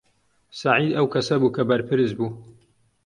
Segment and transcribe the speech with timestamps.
[0.59, 2.29] سەعید ئەو کەسە بوو کە بەرپرس بوو.